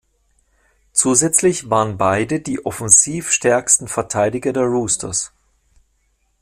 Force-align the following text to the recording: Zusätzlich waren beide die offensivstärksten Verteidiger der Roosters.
Zusätzlich 0.93 1.69
waren 1.69 1.99
beide 1.99 2.39
die 2.39 2.65
offensivstärksten 2.65 3.87
Verteidiger 3.87 4.51
der 4.51 4.63
Roosters. 4.63 5.31